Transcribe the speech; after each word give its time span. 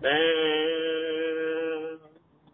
Man 0.00 1.98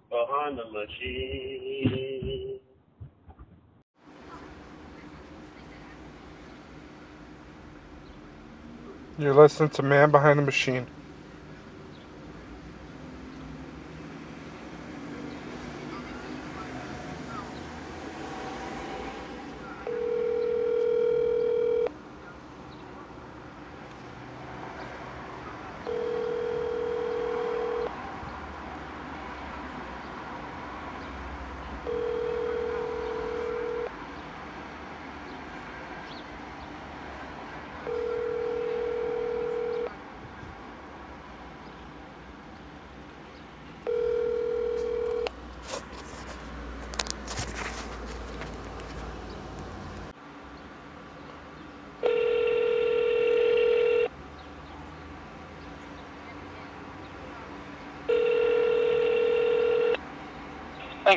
behind 0.08 0.58
the 0.58 0.64
machine. 0.72 2.58
You're 9.18 9.34
listening 9.34 9.68
to 9.70 9.82
Man 9.82 10.10
Behind 10.10 10.38
the 10.38 10.42
Machine. 10.42 10.86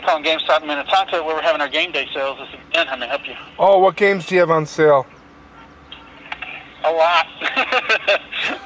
For 0.01 0.05
calling 0.05 0.23
GameStop 0.23 0.61
in 0.61 0.67
Minnetonka 0.67 1.23
where 1.23 1.35
we're 1.35 1.41
having 1.41 1.59
our 1.61 1.67
game 1.69 1.91
day 1.91 2.07
sales. 2.13 2.37
This 2.37 2.49
is 2.49 2.65
Ben. 2.73 2.85
How 2.85 2.95
may 2.97 3.07
I 3.07 3.09
help 3.09 3.27
you? 3.27 3.33
Oh, 3.57 3.79
what 3.79 3.95
games 3.95 4.27
do 4.27 4.35
you 4.35 4.41
have 4.41 4.51
on 4.51 4.65
sale? 4.67 5.07
A 6.83 6.91
lot. 6.91 7.25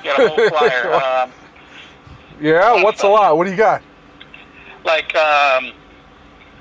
Got 0.03 0.19
a 0.19 0.27
whole 0.29 0.49
flyer. 0.49 0.91
Um, 1.23 1.31
Yeah, 2.41 2.83
what's 2.83 3.03
a 3.03 3.07
lot? 3.07 3.37
What 3.37 3.45
do 3.45 3.51
you 3.51 3.57
got? 3.57 3.81
like 4.83 5.15
um, 5.15 5.71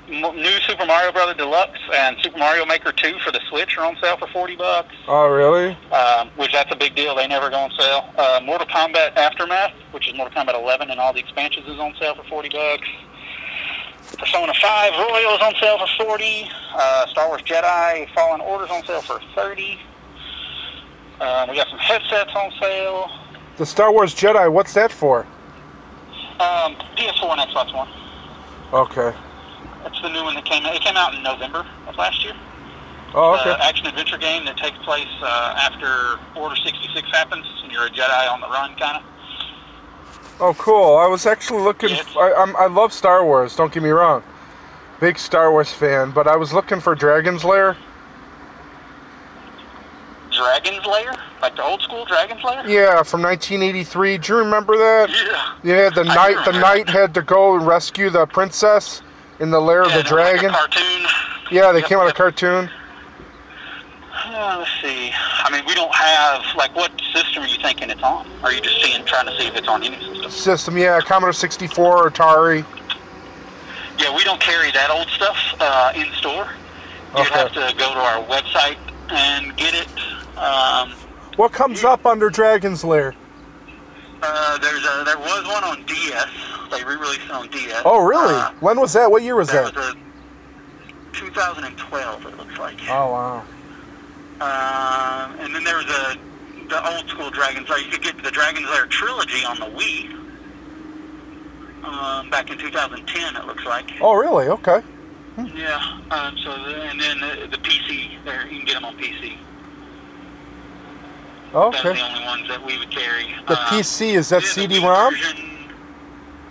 new 0.07 0.59
Super 0.67 0.85
Mario 0.85 1.11
Brother 1.11 1.33
Deluxe 1.33 1.79
and 1.93 2.15
Super 2.21 2.37
Mario 2.37 2.65
Maker 2.65 2.91
2 2.91 3.17
for 3.25 3.31
the 3.31 3.39
Switch 3.49 3.75
are 3.79 3.85
on 3.85 3.97
sale 3.99 4.15
for 4.15 4.27
40 4.27 4.55
bucks. 4.57 4.93
Oh, 5.07 5.27
really? 5.27 5.75
Um, 5.91 6.29
which 6.37 6.51
that's 6.53 6.71
a 6.71 6.75
big 6.75 6.95
deal. 6.95 7.15
They 7.15 7.27
never 7.27 7.49
go 7.49 7.57
on 7.57 7.71
sale. 7.77 8.09
Uh, 8.15 8.39
Mortal 8.43 8.67
Kombat 8.67 9.17
Aftermath, 9.17 9.73
which 9.91 10.07
is 10.07 10.15
Mortal 10.15 10.39
Kombat 10.43 10.53
11 10.53 10.91
and 10.91 10.99
all 10.99 11.11
the 11.13 11.19
expansions, 11.19 11.67
is 11.67 11.79
on 11.79 11.93
sale 11.99 12.13
for 12.15 12.23
40 12.25 12.49
bucks. 12.49 12.87
Persona 14.21 14.53
5 14.53 14.93
Royal 14.93 15.33
is 15.33 15.41
on 15.41 15.53
sale 15.59 15.79
for 15.79 16.05
40. 16.05 16.47
Uh, 16.75 17.07
Star 17.07 17.27
Wars 17.27 17.41
Jedi 17.41 18.07
Fallen 18.13 18.39
Order 18.39 18.65
is 18.65 18.69
on 18.69 18.85
sale 18.85 19.01
for 19.01 19.19
30. 19.33 19.79
Um, 21.19 21.49
we 21.49 21.55
got 21.55 21.67
some 21.69 21.79
headsets 21.79 22.31
on 22.35 22.51
sale. 22.59 23.09
The 23.57 23.65
Star 23.65 23.91
Wars 23.91 24.13
Jedi, 24.13 24.51
what's 24.51 24.75
that 24.75 24.91
for? 24.91 25.25
Um, 26.39 26.75
PS4 26.95 27.35
and 27.35 27.49
Xbox 27.49 27.73
One. 27.73 27.89
Okay. 28.71 29.17
That's 29.81 29.99
the 30.03 30.09
new 30.09 30.23
one 30.23 30.35
that 30.35 30.45
came 30.45 30.67
out. 30.67 30.75
It 30.75 30.83
came 30.83 30.97
out 30.97 31.15
in 31.15 31.23
November 31.23 31.65
of 31.87 31.95
last 31.97 32.23
year. 32.23 32.35
Oh, 33.15 33.39
okay. 33.39 33.49
Uh, 33.49 33.57
action 33.57 33.87
adventure 33.87 34.19
game 34.19 34.45
that 34.45 34.55
takes 34.57 34.77
place 34.85 35.09
uh, 35.23 35.55
after 35.57 36.19
Order 36.39 36.55
66 36.57 37.09
happens, 37.09 37.45
and 37.63 37.71
you're 37.71 37.87
a 37.87 37.89
Jedi 37.89 38.31
on 38.31 38.39
the 38.39 38.47
run, 38.47 38.75
kind 38.75 38.97
of. 38.97 39.03
Oh, 40.41 40.55
cool. 40.55 40.97
I 40.97 41.05
was 41.07 41.25
actually 41.27 41.61
looking. 41.61 41.89
Yes. 41.91 42.05
I, 42.17 42.33
I'm, 42.33 42.55
I 42.55 42.65
love 42.65 42.91
Star 42.91 43.23
Wars. 43.23 43.55
Don't 43.55 43.71
get 43.71 43.83
me 43.83 43.89
wrong. 43.89 44.23
Big 44.99 45.17
Star 45.19 45.51
Wars 45.51 45.71
fan, 45.71 46.11
but 46.11 46.27
I 46.27 46.35
was 46.35 46.51
looking 46.51 46.79
for 46.79 46.95
Dragon's 46.95 47.43
Lair. 47.43 47.77
Dragon's 50.31 50.85
Lair, 50.85 51.13
like 51.41 51.55
the 51.55 51.63
old 51.63 51.81
school 51.81 52.05
Dragon's 52.05 52.43
Lair. 52.43 52.67
Yeah, 52.67 53.03
from 53.03 53.21
1983. 53.21 54.17
Do 54.17 54.33
you 54.33 54.39
remember 54.39 54.77
that? 54.77 55.09
Yeah. 55.09 55.73
Yeah, 55.75 55.89
the 55.89 56.01
I 56.09 56.15
knight. 56.15 56.45
The 56.45 56.59
knight 56.59 56.89
had 56.89 57.13
to 57.15 57.21
go 57.21 57.55
and 57.55 57.67
rescue 57.67 58.09
the 58.09 58.25
princess 58.25 59.01
in 59.39 59.51
the 59.51 59.59
lair 59.59 59.81
of 59.81 59.89
the 59.89 59.97
was 59.97 60.03
like 60.11 60.39
dragon. 60.39 60.51
cartoon. 60.51 61.01
Yeah, 61.51 61.71
they 61.71 61.79
Yep, 61.79 61.87
came 61.89 61.97
out 61.99 62.07
of 62.07 62.13
cartoon. 62.15 62.69
Uh, 64.41 64.57
let's 64.57 64.71
see. 64.81 65.11
I 65.13 65.51
mean, 65.51 65.63
we 65.67 65.75
don't 65.75 65.93
have 65.93 66.41
like 66.55 66.75
what 66.75 66.91
system 67.13 67.43
are 67.43 67.47
you 67.47 67.57
thinking 67.61 67.91
it's 67.91 68.01
on? 68.01 68.25
Are 68.43 68.51
you 68.51 68.59
just 68.59 68.81
seeing, 68.81 69.05
trying 69.05 69.27
to 69.27 69.37
see 69.37 69.45
if 69.45 69.55
it's 69.55 69.67
on 69.67 69.83
any 69.83 69.95
system? 70.03 70.31
System, 70.31 70.77
yeah, 70.79 70.99
Commodore 70.99 71.31
64, 71.31 72.09
Atari. 72.09 72.65
Yeah, 73.99 74.15
we 74.15 74.23
don't 74.23 74.41
carry 74.41 74.71
that 74.71 74.89
old 74.89 75.07
stuff 75.09 75.37
uh, 75.59 75.91
in 75.95 76.11
store. 76.13 76.47
You'd 77.15 77.21
Okay. 77.27 77.37
have 77.39 77.49
to 77.53 77.75
go 77.77 77.93
to 77.93 77.99
our 77.99 78.23
website 78.25 78.77
and 79.09 79.55
get 79.57 79.75
it. 79.75 79.87
Um, 80.39 80.93
What 81.35 81.51
comes 81.51 81.83
up 81.83 82.07
under 82.07 82.31
Dragon's 82.31 82.83
Lair? 82.83 83.13
uh, 84.23 84.57
there's 84.57 84.83
a, 84.85 85.03
there 85.05 85.19
was 85.19 85.45
one 85.47 85.63
on 85.63 85.83
DS. 85.85 86.27
They 86.71 86.83
re-released 86.83 87.25
it 87.25 87.31
on 87.31 87.47
DS. 87.49 87.81
Oh, 87.85 88.03
really? 88.03 88.33
Uh, 88.33 88.51
when 88.59 88.79
was 88.79 88.93
that? 88.93 89.11
What 89.11 89.21
year 89.21 89.35
was 89.35 89.49
that 89.49 89.73
that? 89.73 89.75
was 89.75 89.95
a 91.13 91.13
2012. 91.13 92.25
It 92.25 92.37
looks 92.37 92.57
like. 92.57 92.77
Oh, 92.89 93.11
wow. 93.11 93.43
Um, 94.41 95.39
and 95.39 95.53
then 95.55 95.63
there 95.63 95.77
was 95.77 95.85
a 95.85 96.17
the 96.67 96.95
old 96.95 97.07
school 97.09 97.29
Dragon's 97.29 97.69
Lair. 97.69 97.79
You 97.79 97.91
could 97.91 98.01
get 98.01 98.21
the 98.23 98.31
Dragon's 98.31 98.67
Lair 98.69 98.85
trilogy 98.87 99.45
on 99.45 99.59
the 99.59 99.65
Wii. 99.65 100.17
Um, 101.83 102.29
back 102.29 102.49
in 102.49 102.57
2010, 102.57 103.35
it 103.35 103.45
looks 103.45 103.65
like. 103.65 103.91
Oh, 104.01 104.13
really? 104.13 104.47
Okay. 104.47 104.81
Yeah. 105.55 105.99
Um, 106.11 106.37
so 106.37 106.51
the, 106.63 106.81
and 106.83 106.99
then 106.99 107.19
the, 107.19 107.47
the 107.47 107.57
PC, 107.57 108.23
there 108.23 108.43
you 108.47 108.57
can 108.57 108.65
get 108.65 108.73
them 108.75 108.85
on 108.85 108.97
PC. 108.97 109.37
Okay. 111.53 111.93
the 111.93 112.01
only 112.01 112.23
ones 112.23 112.47
that 112.47 112.65
we 112.65 112.77
would 112.77 112.91
carry. 112.91 113.25
The 113.47 113.59
Um, 113.59 113.65
PC, 113.67 114.13
is 114.15 114.29
that 114.29 114.43
CD-ROM? 114.43 115.13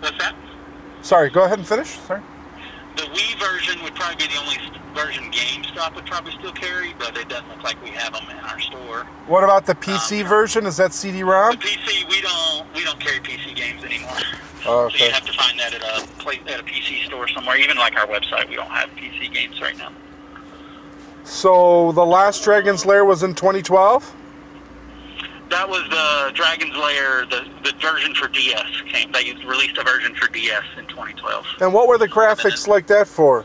What's 0.01 0.19
that? 0.19 0.35
Sorry, 1.03 1.31
go 1.31 1.45
ahead 1.45 1.59
and 1.59 1.67
finish. 1.67 1.99
Sorry. 2.07 2.21
The 2.97 3.03
Wii 3.05 3.30
version 3.81 3.85
would 3.85 3.95
probably 3.95 4.27
be 4.27 4.33
the 4.33 4.41
only 4.41 4.57
version 4.95 5.31
GameStop 5.31 5.95
would 5.95 6.07
probably 6.07 6.33
still 6.33 6.53
carry, 6.53 6.95
but 6.99 7.17
it 7.17 7.29
doesn't 7.29 7.49
look 7.49 7.63
like 7.63 7.83
we 7.83 7.91
have 7.91 8.13
them 8.13 8.25
in 8.31 8.37
our 8.39 8.61
store. 8.61 9.07
What 9.27 9.45
about 9.45 9.67
the 9.67 9.75
PC 9.75 10.23
Um, 10.23 10.29
version? 10.29 10.67
Is 10.67 10.77
that 10.77 10.93
CD-ROM? 10.93 11.57
PC, 11.57 12.09
we 12.09 12.21
don't 12.21 12.75
we 12.75 12.85
don't 12.85 13.01
carry 13.01 13.21
PC 13.21 13.55
games 13.55 13.83
anymore. 13.85 14.11
Oh, 14.67 14.89
So 14.89 14.95
okay. 14.95 15.07
you 15.07 15.13
have 15.13 15.25
to 15.27 15.33
find 15.33 15.59
that 15.59 15.75
at 15.75 15.83
a 15.83 16.53
at 16.53 16.61
a 16.61 16.63
PC 16.65 17.07
store 17.07 17.29
somewhere. 17.29 17.57
Even 17.57 17.77
like 17.77 17.97
our 17.97 18.07
website, 18.07 18.49
we 18.49 18.57
don't 18.57 18.71
have 18.71 18.91
PC 18.91 19.33
games 19.33 19.61
right 19.61 19.77
now. 19.79 19.93
So 21.25 21.93
the 21.93 22.05
last 22.05 22.43
Dragon's 22.45 22.85
Lair 22.85 23.05
was 23.05 23.23
in 23.23 23.35
2012? 23.35 24.17
That 25.51 25.69
was 25.69 25.83
the 25.91 26.33
Dragon's 26.35 26.77
Lair, 26.77 27.27
the 27.27 27.45
the 27.65 27.73
version 27.81 28.15
for 28.15 28.29
DS. 28.29 28.67
Came 28.89 29.11
they 29.13 29.33
released 29.47 29.79
a 29.79 29.85
version 29.85 30.15
for 30.15 30.29
DS 30.29 30.65
in 30.79 30.87
2012. 30.87 31.45
And 31.61 31.73
what 31.73 31.89
were 31.89 31.99
the 31.99 32.09
graphics 32.09 32.69
like 32.69 32.87
that 32.89 33.09
for? 33.09 33.45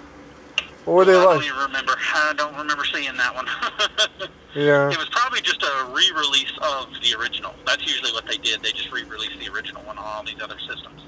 What 0.86 0.94
were 0.94 1.06
they 1.06 1.18
I 1.18 1.24
don't 1.24 1.44
even 1.44 1.58
remember. 1.58 1.94
I 1.98 2.34
don't 2.38 2.56
remember 2.56 2.86
seeing 2.86 3.16
that 3.18 3.36
one. 3.36 3.48
Yeah. 4.56 4.90
It 4.90 4.98
was 4.98 5.10
probably 5.10 5.42
just 5.42 5.62
a 5.62 5.92
re-release 5.94 6.54
of 6.62 6.88
the 7.04 7.14
original. 7.20 7.54
That's 7.66 7.86
usually 7.86 8.14
what 8.14 8.26
they 8.26 8.38
did. 8.38 8.64
They 8.64 8.72
just 8.72 8.90
re-released 8.90 9.38
the 9.38 9.52
original 9.52 9.84
one 9.84 9.98
on 9.98 10.06
all 10.06 10.24
these 10.24 10.42
other 10.42 10.58
systems. 10.60 11.02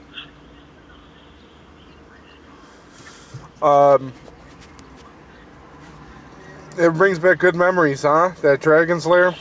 Um, 3.61 4.13
it 6.77 6.93
brings 6.93 7.19
back 7.19 7.39
good 7.39 7.55
memories, 7.55 8.01
huh? 8.01 8.31
That 8.41 8.59
Dragon's 8.59 9.05
Lair. 9.05 9.33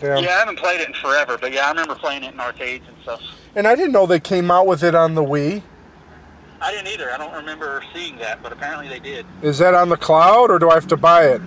Yeah. 0.00 0.18
Yeah, 0.18 0.28
I 0.28 0.38
haven't 0.38 0.60
played 0.60 0.80
it 0.80 0.88
in 0.88 0.94
forever, 0.94 1.36
but 1.36 1.52
yeah, 1.52 1.66
I 1.66 1.70
remember 1.70 1.96
playing 1.96 2.22
it 2.22 2.32
in 2.32 2.38
arcades 2.38 2.86
and 2.86 2.96
stuff. 3.02 3.20
And 3.56 3.66
I 3.66 3.74
didn't 3.74 3.92
know 3.92 4.06
they 4.06 4.20
came 4.20 4.52
out 4.52 4.68
with 4.68 4.84
it 4.84 4.94
on 4.94 5.16
the 5.16 5.24
Wii. 5.24 5.62
I 6.60 6.72
didn't 6.72 6.88
either. 6.88 7.12
I 7.12 7.18
don't 7.18 7.34
remember 7.34 7.82
seeing 7.94 8.16
that, 8.18 8.42
but 8.42 8.52
apparently 8.52 8.88
they 8.88 8.98
did. 8.98 9.26
Is 9.42 9.58
that 9.58 9.74
on 9.74 9.88
the 9.88 9.96
cloud 9.96 10.50
or 10.50 10.58
do 10.58 10.70
I 10.70 10.74
have 10.74 10.86
to 10.88 10.96
buy 10.96 11.26
it? 11.26 11.40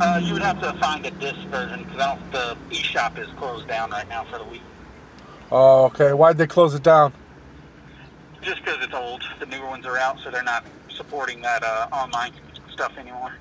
Uh, 0.00 0.20
you 0.22 0.32
would 0.32 0.42
have 0.42 0.60
to 0.60 0.72
find 0.80 1.06
a 1.06 1.10
disc 1.12 1.38
version 1.48 1.84
because 1.84 2.00
I 2.00 2.16
don't. 2.16 2.32
The 2.32 2.56
eShop 2.74 3.18
is 3.18 3.28
closed 3.36 3.68
down 3.68 3.90
right 3.90 4.08
now 4.08 4.24
for 4.24 4.38
the 4.38 4.44
week. 4.44 4.62
Oh, 5.52 5.84
okay. 5.84 6.12
Why'd 6.12 6.38
they 6.38 6.46
close 6.46 6.74
it 6.74 6.82
down? 6.82 7.12
Just 8.42 8.64
because 8.64 8.82
it's 8.82 8.94
old. 8.94 9.22
The 9.38 9.46
newer 9.46 9.66
ones 9.66 9.86
are 9.86 9.96
out, 9.96 10.18
so 10.20 10.30
they're 10.30 10.42
not 10.42 10.64
supporting 10.88 11.40
that 11.42 11.62
uh, 11.62 11.88
online 11.92 12.32
stuff 12.72 12.96
anymore. 12.98 13.34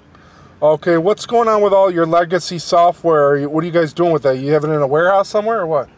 Okay, 0.62 0.98
what's 0.98 1.26
going 1.26 1.50
on 1.50 1.62
with 1.62 1.74
all 1.74 1.92
your 1.92 2.06
legacy 2.06 2.58
software? 2.58 3.50
What 3.50 3.64
are 3.64 3.68
you 3.68 3.74
guys 3.74 3.92
doing 3.92 4.14
with 4.14 4.24
that? 4.24 4.38
You 4.38 4.54
have 4.54 4.64
it 4.64 4.70
in 4.70 4.82
a 4.82 4.88
warehouse 4.88 5.28
somewhere 5.28 5.60
or 5.60 5.68
what? 5.68 5.90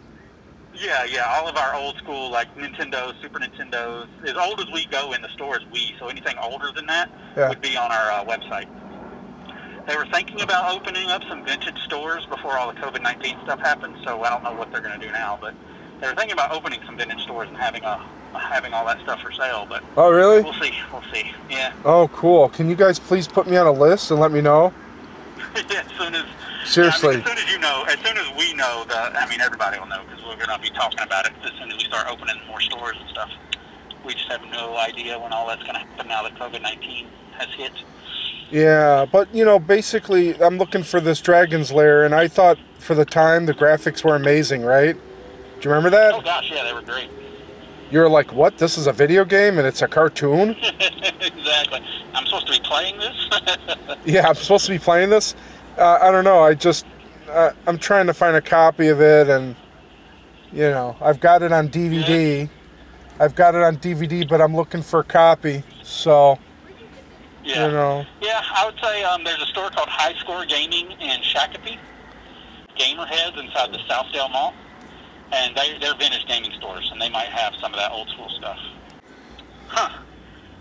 Yeah, 0.77 1.03
yeah. 1.05 1.25
All 1.35 1.47
of 1.47 1.55
our 1.57 1.75
old 1.75 1.95
school, 1.97 2.29
like 2.31 2.53
Nintendo, 2.55 3.13
Super 3.21 3.39
Nintendos, 3.39 4.07
as 4.25 4.35
old 4.35 4.59
as 4.59 4.67
we 4.73 4.85
go 4.87 5.13
in 5.13 5.21
the 5.21 5.29
store 5.29 5.57
is 5.57 5.63
Wii. 5.73 5.97
So 5.99 6.07
anything 6.07 6.35
older 6.41 6.71
than 6.75 6.85
that 6.87 7.09
Yeah. 7.37 7.49
would 7.49 7.61
be 7.61 7.77
on 7.77 7.91
our 7.91 8.11
uh, 8.11 8.25
website. 8.25 8.67
They 9.87 9.95
were 9.95 10.07
thinking 10.11 10.41
about 10.41 10.73
opening 10.75 11.09
up 11.09 11.21
some 11.29 11.45
vintage 11.45 11.77
stores 11.85 12.25
before 12.25 12.57
all 12.57 12.73
the 12.73 12.79
COVID 12.79 13.01
nineteen 13.03 13.37
stuff 13.43 13.59
happened. 13.59 13.95
So 14.03 14.21
I 14.23 14.29
don't 14.29 14.43
know 14.43 14.53
what 14.53 14.71
they're 14.71 14.81
going 14.81 14.99
to 14.99 15.05
do 15.05 15.11
now, 15.11 15.37
but 15.39 15.53
they 16.01 16.07
were 16.07 16.15
thinking 16.15 16.33
about 16.33 16.51
opening 16.51 16.79
some 16.85 16.97
vintage 16.97 17.21
stores 17.21 17.47
and 17.47 17.57
having 17.57 17.83
a 17.83 18.03
having 18.33 18.73
all 18.73 18.85
that 18.85 18.99
stuff 19.01 19.21
for 19.21 19.31
sale, 19.31 19.65
but 19.69 19.81
Oh, 19.95 20.11
really? 20.11 20.41
we'll 20.41 20.51
see. 20.53 20.73
We'll 20.91 21.03
see. 21.13 21.31
Yeah. 21.49 21.71
Oh, 21.85 22.09
cool. 22.09 22.49
Can 22.49 22.67
you 22.69 22.75
guys 22.75 22.99
please 22.99 23.29
put 23.29 23.47
me 23.47 23.55
on 23.55 23.65
a 23.65 23.71
list 23.71 24.11
and 24.11 24.19
let 24.19 24.31
me 24.31 24.41
know? 24.41 24.73
yeah, 25.69 25.83
as 25.85 25.91
soon 25.97 26.15
as 26.15 26.25
Seriously. 26.65 27.15
yeah, 27.15 27.21
I 27.25 27.35
mean, 27.35 27.37
as 27.37 27.37
soon 27.37 27.37
as 27.37 27.51
you 27.53 27.59
know, 27.59 27.83
as 27.87 27.99
soon 27.99 28.17
as 28.17 28.37
we 28.37 28.53
know 28.53 28.85
that, 28.89 29.15
I 29.15 29.29
mean, 29.29 29.41
everybody 29.41 29.79
will 29.79 29.87
know 29.87 30.03
because 30.07 30.23
we're 30.25 30.35
going 30.35 30.49
to 30.49 30.59
be 30.59 30.69
talking 30.69 30.99
about 30.99 31.25
it 31.25 31.33
as 31.43 31.51
soon 31.59 31.71
as 31.71 31.77
we 31.77 31.85
start 31.85 32.07
opening 32.09 32.35
more 32.47 32.59
stores 32.61 32.97
and 32.99 33.09
stuff. 33.09 33.29
We 34.05 34.13
just 34.13 34.29
have 34.29 34.41
no 34.51 34.77
idea 34.77 35.17
when 35.19 35.31
all 35.31 35.47
that's 35.47 35.63
going 35.63 35.73
to 35.75 35.79
happen 35.79 36.07
now 36.07 36.23
that 36.23 36.35
COVID 36.35 36.61
nineteen 36.61 37.07
has 37.37 37.47
hit. 37.55 37.71
Yeah, 38.51 39.05
but 39.11 39.33
you 39.33 39.45
know, 39.45 39.57
basically, 39.57 40.41
I'm 40.41 40.57
looking 40.57 40.83
for 40.83 40.99
this 40.99 41.21
Dragon's 41.21 41.71
Lair, 41.71 42.03
and 42.03 42.13
I 42.13 42.27
thought 42.27 42.59
for 42.79 42.93
the 42.93 43.05
time 43.05 43.45
the 43.45 43.53
graphics 43.53 44.03
were 44.03 44.15
amazing, 44.15 44.63
right? 44.63 44.95
Do 44.95 45.69
you 45.69 45.73
remember 45.73 45.89
that? 45.91 46.13
Oh 46.13 46.21
gosh, 46.21 46.51
yeah, 46.53 46.63
they 46.63 46.73
were 46.73 46.81
great. 46.81 47.09
You're 47.91 48.09
like, 48.09 48.33
what? 48.33 48.57
This 48.57 48.77
is 48.77 48.87
a 48.87 48.91
video 48.91 49.25
game 49.25 49.57
and 49.57 49.67
it's 49.67 49.81
a 49.81 49.87
cartoon? 49.87 50.49
exactly. 51.21 51.81
I'm 52.15 52.25
supposed 52.25 52.47
to 52.47 52.53
be 52.53 52.59
playing 52.63 52.97
this. 52.97 53.29
Yeah, 54.05 54.27
I'm 54.27 54.35
supposed 54.35 54.67
to 54.67 54.71
be 54.71 54.77
playing 54.77 55.09
this. 55.09 55.33
Uh, 55.77 55.97
I 55.99 56.11
don't 56.11 56.23
know. 56.23 56.43
I 56.43 56.53
just, 56.53 56.85
uh, 57.29 57.51
I'm 57.65 57.79
trying 57.79 58.05
to 58.05 58.13
find 58.13 58.35
a 58.35 58.41
copy 58.41 58.87
of 58.89 59.01
it, 59.01 59.27
and 59.29 59.55
you 60.51 60.69
know, 60.69 60.95
I've 61.01 61.19
got 61.19 61.41
it 61.41 61.51
on 61.51 61.69
DVD. 61.69 62.47
I've 63.19 63.33
got 63.33 63.55
it 63.55 63.61
on 63.61 63.77
DVD, 63.77 64.27
but 64.27 64.41
I'm 64.41 64.55
looking 64.55 64.81
for 64.81 64.99
a 64.99 65.03
copy. 65.03 65.63
So, 65.83 66.37
yeah. 67.43 67.65
you 67.65 67.71
know, 67.71 68.05
Yeah, 68.21 68.41
I 68.43 68.65
would 68.65 68.79
say 68.81 69.03
um, 69.03 69.23
there's 69.23 69.41
a 69.41 69.47
store 69.47 69.69
called 69.69 69.89
High 69.89 70.13
Score 70.19 70.45
Gaming 70.45 70.91
in 70.91 71.21
Shakopee, 71.21 71.77
Gamerheads 72.77 73.37
inside 73.43 73.73
the 73.73 73.79
Southdale 73.89 74.31
Mall, 74.31 74.53
and 75.31 75.55
they, 75.55 75.77
they're 75.79 75.95
vintage 75.95 76.27
gaming 76.27 76.51
stores, 76.57 76.89
and 76.91 77.01
they 77.01 77.09
might 77.09 77.29
have 77.29 77.53
some 77.59 77.73
of 77.73 77.79
that 77.79 77.91
old 77.91 78.07
school 78.09 78.29
stuff. 78.37 78.59
Huh. 79.67 80.04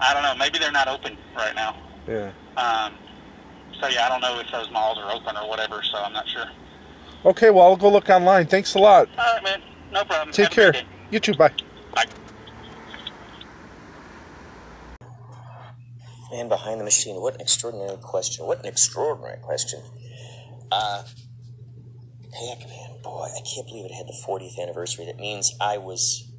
I 0.01 0.13
don't 0.13 0.23
know. 0.23 0.35
Maybe 0.37 0.59
they're 0.59 0.73
not 0.73 0.89
open 0.89 1.17
right 1.37 1.55
now. 1.55 1.77
yeah. 2.07 2.33
Um, 2.57 2.95
so 3.81 3.89
yeah, 3.89 4.07
I 4.07 4.09
don't 4.09 4.21
know 4.21 4.39
if 4.39 4.47
those 4.53 4.71
malls 4.71 4.99
are 4.99 5.13
open 5.13 5.37
or 5.37 5.49
whatever. 5.49 5.83
So 5.83 5.99
I'm 5.99 6.13
not 6.13 6.29
sure. 6.29 6.47
Okay, 7.25 7.51
well, 7.51 7.65
I'll 7.67 7.77
go 7.77 7.91
look 7.91 8.09
online. 8.11 8.47
Thanks 8.47 8.75
a 8.75 8.79
lot. 8.79 9.09
All 9.19 9.35
right, 9.35 9.43
man. 9.43 9.63
No 9.93 10.05
problem. 10.05 10.33
Take 10.33 10.47
Have 10.47 10.53
care. 10.53 10.73
good. 10.73 10.85
You 11.11 11.21
too. 11.21 11.35
Bye. 11.35 11.53
Bye. 11.95 12.05
Man 16.33 16.49
behind 16.49 16.81
the 16.81 16.85
machine. 16.85 17.21
What 17.21 17.35
an 17.35 17.41
extraordinary 17.41 17.97
question. 18.01 18.45
What 18.47 18.59
an 18.61 18.67
extraordinary 18.67 19.39
question. 19.41 19.81
Uh, 20.73 21.05
Pac-Man, 22.33 23.01
boy, 23.03 23.29
I 23.35 23.41
can't 23.43 23.67
believe 23.67 23.85
it 23.85 23.93
had 23.95 24.07
the 24.09 24.17
40th 24.27 24.59
anniversary. 24.61 25.05
That 25.07 25.19
means 25.19 25.55
I 25.61 25.79
was. 25.79 26.31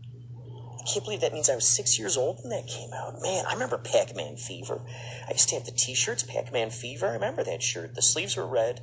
Can't 0.91 1.03
believe 1.03 1.21
that 1.21 1.33
means 1.33 1.49
I 1.49 1.55
was 1.55 1.67
six 1.67 1.97
years 1.97 2.15
old 2.15 2.39
when 2.41 2.51
that 2.51 2.67
came 2.67 2.93
out. 2.93 3.21
Man, 3.21 3.45
I 3.47 3.53
remember 3.53 3.77
Pac-Man 3.77 4.37
Fever. 4.37 4.81
I 5.27 5.31
used 5.31 5.49
to 5.49 5.55
have 5.55 5.65
the 5.65 5.71
T-shirts, 5.71 6.23
Pac-Man 6.23 6.69
Fever. 6.69 7.07
I 7.07 7.13
remember 7.13 7.43
that 7.43 7.63
shirt. 7.63 7.95
The 7.95 8.03
sleeves 8.03 8.37
were 8.37 8.45
red. 8.45 8.81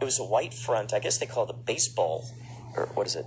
It 0.00 0.04
was 0.04 0.18
a 0.18 0.24
white 0.24 0.54
front. 0.54 0.94
I 0.94 1.00
guess 1.00 1.18
they 1.18 1.26
call 1.26 1.44
it 1.44 1.50
a 1.50 1.54
baseball, 1.54 2.24
or 2.74 2.86
what 2.94 3.06
is 3.06 3.14
it? 3.14 3.26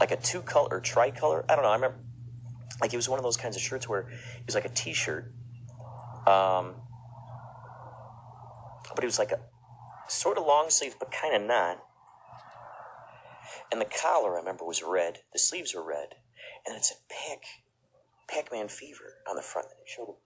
Like 0.00 0.10
a 0.10 0.16
two-color 0.16 0.68
or 0.70 0.80
tricolor. 0.80 1.44
I 1.48 1.54
don't 1.54 1.62
know. 1.62 1.70
I 1.70 1.74
remember, 1.74 1.98
like 2.80 2.92
it 2.92 2.96
was 2.96 3.08
one 3.08 3.18
of 3.18 3.22
those 3.22 3.36
kinds 3.36 3.54
of 3.54 3.62
shirts 3.62 3.88
where 3.88 4.00
it 4.00 4.46
was 4.46 4.54
like 4.54 4.64
a 4.64 4.70
T-shirt, 4.70 5.32
um, 6.26 6.74
but 8.94 9.04
it 9.04 9.06
was 9.06 9.18
like 9.18 9.30
a 9.30 9.40
sort 10.08 10.38
of 10.38 10.46
long 10.46 10.70
sleeve, 10.70 10.96
but 10.98 11.12
kind 11.12 11.36
of 11.36 11.42
not. 11.42 11.78
And 13.70 13.80
the 13.80 13.86
collar, 13.86 14.34
I 14.34 14.38
remember, 14.38 14.64
was 14.64 14.82
red. 14.82 15.20
The 15.32 15.38
sleeves 15.38 15.74
were 15.74 15.86
red, 15.86 16.16
and 16.66 16.76
it's 16.76 16.90
a 16.90 16.94
Pac, 17.08 17.42
Pac-Man 18.28 18.68
Fever 18.68 19.14
on 19.28 19.36
the 19.36 19.42
front. 19.42 19.68
And 19.70 19.80
it 19.80 19.88
showed 19.88 20.16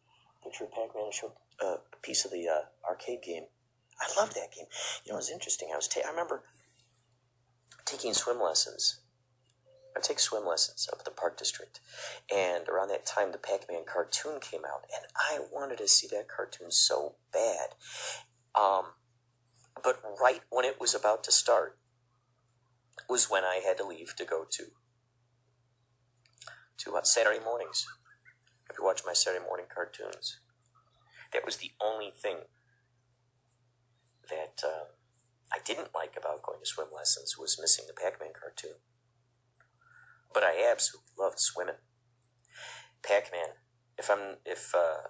a 0.41 0.45
picture 0.45 0.65
of 0.65 0.73
Pac-Man. 0.73 1.09
It 1.09 1.15
showed 1.15 1.33
a 1.61 1.77
piece 2.03 2.25
of 2.25 2.31
the 2.31 2.47
uh, 2.49 2.89
arcade 2.89 3.23
game. 3.23 3.45
I 4.01 4.21
loved 4.21 4.35
that 4.35 4.53
game. 4.55 4.67
You 5.05 5.13
know, 5.13 5.17
it 5.17 5.25
was 5.25 5.31
interesting. 5.31 5.71
I 5.73 5.77
was 5.77 5.89
ta- 5.89 6.03
I 6.07 6.11
remember 6.11 6.45
taking 7.85 8.13
swim 8.13 8.41
lessons. 8.41 9.01
I 9.97 10.01
take 10.01 10.21
swim 10.21 10.45
lessons 10.47 10.87
up 10.93 10.99
at 10.99 11.07
the 11.07 11.11
Park 11.11 11.39
District, 11.39 11.81
and 12.31 12.69
around 12.69 12.89
that 12.89 13.07
time, 13.07 13.33
the 13.33 13.39
Pac-Man 13.39 13.85
cartoon 13.91 14.41
came 14.41 14.61
out, 14.67 14.85
and 14.95 15.07
I 15.17 15.41
wanted 15.51 15.79
to 15.79 15.89
see 15.89 16.07
that 16.09 16.29
cartoon 16.29 16.71
so 16.71 17.15
bad. 17.33 17.71
Um, 18.55 18.93
but 19.83 20.03
right 20.21 20.41
when 20.51 20.67
it 20.67 20.79
was 20.79 20.95
about 20.95 21.25
to 21.25 21.33
start 21.33 21.79
was 23.09 23.31
when 23.31 23.45
I 23.45 23.61
had 23.67 23.79
to 23.79 23.87
leave 23.87 24.15
to 24.17 24.25
go 24.27 24.45
to 24.51 24.65
to 26.79 26.97
uh, 26.97 27.03
Saturday 27.03 27.43
mornings. 27.43 27.87
If 28.71 28.77
you 28.79 28.85
watch 28.85 29.03
my 29.07 29.13
Saturday 29.13 29.45
morning 29.45 29.67
cartoons, 29.73 30.41
that 31.33 31.45
was 31.45 31.59
the 31.59 31.73
only 31.81 32.11
thing 32.11 32.39
that 34.29 34.63
uh, 34.65 34.87
I 35.53 35.59
didn't 35.65 35.95
like 35.95 36.15
about 36.17 36.43
going 36.43 36.61
to 36.61 36.67
swim 36.67 36.89
lessons 36.95 37.37
was 37.39 37.59
missing 37.61 37.85
the 37.87 37.95
Pac-Man 37.95 38.31
cartoon. 38.39 38.79
But 40.33 40.43
I 40.43 40.69
absolutely 40.71 41.13
loved 41.19 41.39
swimming. 41.39 41.77
Pac-Man. 43.03 43.57
If 43.99 44.11
I'm 44.11 44.37
if 44.45 44.75
uh, 44.75 45.09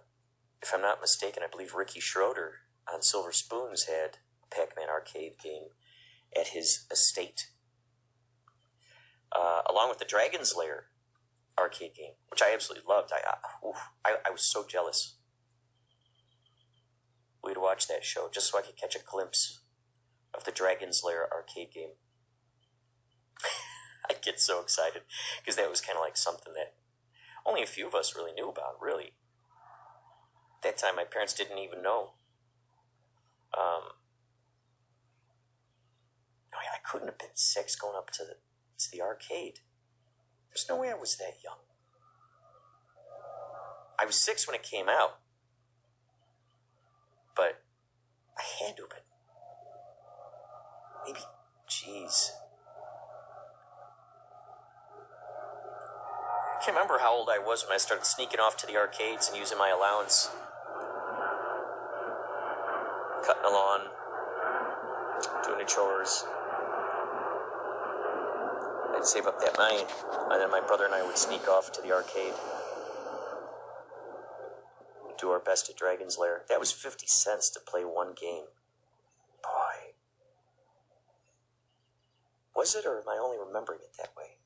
if 0.63 0.73
I'm 0.73 0.83
not 0.83 1.01
mistaken, 1.01 1.43
I 1.43 1.51
believe 1.51 1.75
Ricky 1.75 2.01
Schroder 2.01 2.61
on 2.93 3.03
Silver 3.03 3.33
Spoons 3.33 3.87
had 3.87 4.19
a 4.45 4.55
Pac-Man 4.55 4.89
arcade 4.89 5.39
game 5.43 5.71
at 6.39 6.49
his 6.49 6.87
estate, 6.91 7.49
uh, 9.35 9.63
along 9.69 9.89
with 9.89 9.99
the 9.99 10.05
Dragon's 10.05 10.55
Lair 10.57 10.87
arcade 11.59 11.95
game, 11.95 12.13
which 12.29 12.43
I 12.43 12.53
absolutely 12.53 12.87
loved. 12.89 13.11
I, 13.13 13.21
I, 13.27 13.67
oof, 13.67 13.77
I 14.05 14.17
I 14.27 14.31
was 14.31 14.43
so 14.43 14.65
jealous. 14.69 15.17
We'd 17.43 17.57
watch 17.57 17.87
that 17.89 18.05
show 18.05 18.29
just 18.33 18.51
so 18.51 18.59
I 18.59 18.63
could 18.63 18.77
catch 18.77 18.97
a 18.97 19.05
glimpse 19.05 19.61
of 20.35 20.45
the 20.45 20.51
Dragon's 20.53 21.03
Lair 21.05 21.29
arcade 21.33 21.73
game. 21.73 21.93
I'd 24.11 24.23
get 24.23 24.41
so 24.41 24.61
excited 24.61 25.03
because 25.41 25.57
that 25.57 25.71
was 25.71 25.81
kind 25.81 25.97
of 25.97 26.03
like 26.03 26.17
something 26.17 26.53
that 26.55 26.75
only 27.45 27.63
a 27.63 27.67
few 27.67 27.87
of 27.87 27.95
us 27.95 28.15
really 28.17 28.33
knew 28.33 28.49
about, 28.49 28.81
really. 28.81 29.13
That 30.63 30.79
time, 30.79 30.97
my 30.97 31.05
parents 31.05 31.35
didn't 31.35 31.59
even 31.59 31.83
know. 31.83 32.15
Um, 33.57 33.95
I, 36.53 36.75
I 36.75 36.79
couldn't 36.85 37.09
have 37.09 37.19
been 37.19 37.35
six 37.35 37.77
going 37.77 37.97
up 37.97 38.11
to 38.11 38.25
the 38.25 38.37
to 38.79 38.91
the 38.91 39.01
arcade. 39.01 39.61
There's 40.57 40.71
no 40.71 40.77
way 40.81 40.89
I 40.89 40.95
was 40.95 41.15
that 41.17 41.35
young. 41.45 41.59
I 43.99 44.07
was 44.07 44.15
six 44.15 44.49
when 44.49 44.55
it 44.55 44.63
came 44.63 44.89
out, 44.89 45.19
but 47.37 47.61
I 48.39 48.65
had 48.65 48.75
to 48.79 48.85
have 48.85 48.91
been. 48.91 49.01
Maybe, 51.07 51.21
jeez. 51.69 52.31
I 56.55 56.65
can't 56.65 56.75
remember 56.75 57.01
how 57.01 57.15
old 57.15 57.29
I 57.31 57.39
was 57.39 57.63
when 57.67 57.75
I 57.75 57.77
started 57.77 58.07
sneaking 58.07 58.41
off 58.41 58.57
to 58.57 58.67
the 58.67 58.79
arcades 58.79 59.29
and 59.29 59.37
using 59.37 59.59
my 59.59 59.69
allowance. 59.69 60.31
Cutting 63.27 63.43
the 63.43 63.51
lawn, 63.51 63.81
doing 65.45 65.59
the 65.59 65.67
chores. 65.67 66.25
I'd 68.97 69.05
save 69.05 69.27
up 69.27 69.41
that 69.41 69.59
money, 69.59 69.85
and 70.31 70.41
then 70.41 70.51
my 70.51 70.61
brother 70.61 70.87
and 70.87 70.95
I 70.95 71.05
would 71.05 71.19
sneak 71.19 71.47
off 71.49 71.71
to 71.73 71.83
the 71.83 71.93
arcade. 71.93 72.33
Do 75.19 75.31
our 75.31 75.41
best 75.41 75.69
at 75.69 75.77
Dragon's 75.77 76.17
Lair. 76.19 76.43
That 76.49 76.61
was 76.61 76.73
50 76.73 77.07
cents 77.07 77.51
to 77.51 77.61
play 77.61 77.83
one 77.83 78.15
game. 78.19 78.45
Boy. 79.43 79.93
Was 82.55 82.75
it, 82.75 82.87
or 82.87 82.99
am 82.99 83.09
I 83.09 83.19
only 83.23 83.37
remembering 83.39 83.81
it 83.83 83.97
that 83.99 84.17
way? 84.17 84.39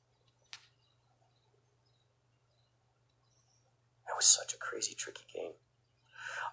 That 4.06 4.16
was 4.16 4.26
such 4.26 4.52
a 4.52 4.58
crazy, 4.58 4.94
tricky 4.94 5.24
game. 5.32 5.52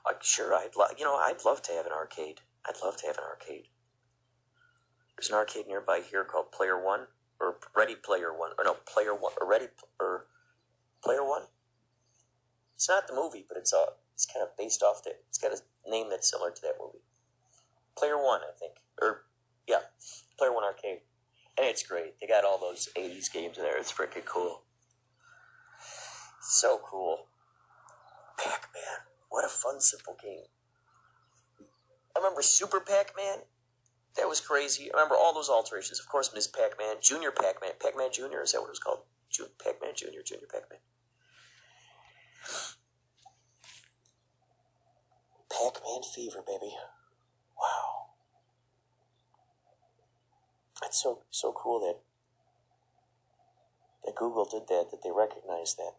Uh, 0.05 0.13
sure, 0.21 0.53
I'd 0.53 0.71
you 0.99 1.03
know 1.03 1.15
I'd 1.15 1.45
love 1.45 1.63
to 1.63 1.71
have 1.71 1.87
an 1.87 1.91
arcade. 1.91 2.41
I'd 2.63 2.81
love 2.83 2.97
to 2.97 3.07
have 3.07 3.17
an 3.17 3.23
arcade. 3.23 3.69
There's 5.15 5.29
an 5.29 5.35
arcade 5.35 5.67
nearby 5.67 6.01
here 6.07 6.23
called 6.23 6.51
Player 6.51 6.79
One 6.81 7.07
or 7.39 7.57
Ready 7.75 7.95
Player 7.95 8.31
One 8.37 8.51
or 8.57 8.63
no 8.63 8.75
Player 8.85 9.13
One 9.13 9.33
or 9.39 9.47
Ready 9.47 9.67
or 9.99 10.25
Player 11.03 11.23
One. 11.23 11.43
It's 12.75 12.89
not 12.89 13.07
the 13.07 13.15
movie, 13.15 13.45
but 13.47 13.57
it's 13.57 13.73
uh 13.73 13.91
it's 14.13 14.25
kind 14.25 14.43
of 14.43 14.55
based 14.57 14.81
off 14.81 15.03
that. 15.03 15.19
It's 15.29 15.37
got 15.37 15.51
a 15.51 15.89
name 15.89 16.09
that's 16.09 16.29
similar 16.29 16.51
to 16.51 16.61
that 16.63 16.75
movie. 16.79 17.03
Player 17.97 18.17
One, 18.17 18.41
I 18.41 18.57
think, 18.57 18.73
or 19.01 19.25
yeah, 19.67 19.81
Player 20.37 20.53
One 20.53 20.63
arcade, 20.63 21.01
and 21.57 21.67
it's 21.67 21.83
great. 21.83 22.19
They 22.19 22.27
got 22.27 22.43
all 22.43 22.59
those 22.59 22.89
'80s 22.95 23.31
games 23.31 23.57
in 23.57 23.63
there. 23.63 23.77
It's 23.77 23.91
freaking 23.91 24.25
cool. 24.25 24.63
So 26.41 26.79
cool. 26.83 27.27
Pac 28.37 28.69
Man. 28.73 29.05
What 29.29 29.45
a 29.45 29.49
fun, 29.49 29.81
simple 29.81 30.15
game. 30.21 30.45
I 32.15 32.19
remember 32.19 32.41
Super 32.41 32.79
Pac 32.79 33.13
Man. 33.15 33.39
That 34.17 34.27
was 34.27 34.41
crazy. 34.41 34.89
I 34.91 34.97
remember 34.97 35.15
all 35.15 35.33
those 35.33 35.49
alterations. 35.49 35.99
Of 35.99 36.07
course, 36.07 36.31
Ms. 36.33 36.47
Pac-Man, 36.47 36.97
Junior 37.01 37.31
Pac-Man, 37.31 37.71
Pac-Man 37.81 38.09
Junior. 38.11 38.41
Is 38.43 38.51
that 38.51 38.61
what 38.61 38.67
it 38.67 38.71
was 38.71 38.79
called? 38.79 38.99
Ju- 39.31 39.53
Pac-Man 39.63 39.91
Junior, 39.95 40.21
Junior 40.25 40.47
Pac-Man. 40.51 40.79
Pac-Man 45.49 46.01
fever, 46.13 46.43
baby. 46.45 46.73
Wow. 47.57 48.13
That's 50.81 51.01
so 51.01 51.23
so 51.29 51.51
cool 51.51 51.79
that 51.79 51.97
that 54.05 54.15
Google 54.15 54.45
did 54.45 54.67
that. 54.67 54.87
That 54.91 55.01
they 55.03 55.11
recognized 55.11 55.77
that. 55.77 55.93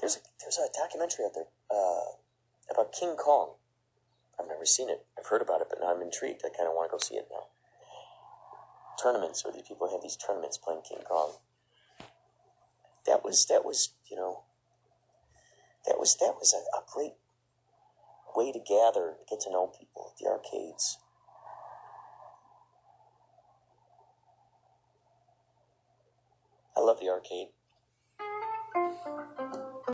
There's 0.00 0.16
a 0.16 0.20
there's 0.40 0.58
a 0.58 0.68
documentary 0.76 1.24
out 1.24 1.32
there 1.34 1.50
uh, 1.70 2.16
about 2.72 2.92
King 2.92 3.16
Kong. 3.16 3.54
I've 4.38 4.48
never 4.48 4.66
seen 4.66 4.90
it. 4.90 5.06
I've 5.18 5.26
heard 5.26 5.42
about 5.42 5.60
it, 5.60 5.65
I'm 5.86 6.02
intrigued. 6.02 6.42
I 6.44 6.48
kind 6.48 6.68
of 6.68 6.74
want 6.74 6.90
to 6.90 6.92
go 6.92 6.98
see 6.98 7.16
it 7.16 7.28
now. 7.30 7.46
Tournaments 9.02 9.44
where 9.44 9.52
these 9.52 9.68
people 9.68 9.90
have 9.90 10.02
these 10.02 10.16
tournaments 10.16 10.58
playing 10.58 10.82
King 10.88 11.02
Kong. 11.08 11.34
That 13.06 13.24
was 13.24 13.46
that 13.46 13.64
was 13.64 13.90
you 14.10 14.16
know. 14.16 14.42
That 15.86 15.98
was 15.98 16.16
that 16.16 16.34
was 16.40 16.52
a, 16.52 16.76
a 16.76 16.82
great 16.92 17.14
way 18.34 18.52
to 18.52 18.58
gather, 18.58 19.14
get 19.30 19.40
to 19.40 19.50
know 19.50 19.68
people 19.68 20.10
at 20.12 20.18
the 20.18 20.28
arcades. 20.28 20.98
I 26.76 26.80
love 26.80 27.00
the 27.00 27.08
arcade. 27.08 27.48